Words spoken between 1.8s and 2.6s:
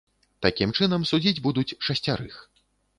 шасцярых.